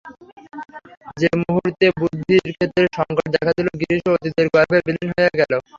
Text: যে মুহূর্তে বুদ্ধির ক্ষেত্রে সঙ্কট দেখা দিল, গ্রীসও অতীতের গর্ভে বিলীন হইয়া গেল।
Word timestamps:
যে 1.17 1.29
মুহূর্তে 1.41 1.85
বুদ্ধির 1.99 2.45
ক্ষেত্রে 2.49 2.83
সঙ্কট 2.97 3.25
দেখা 3.35 3.51
দিল, 3.57 3.67
গ্রীসও 3.79 4.13
অতীতের 4.15 4.47
গর্ভে 4.53 4.79
বিলীন 4.85 5.09
হইয়া 5.11 5.31
গেল। 5.39 5.53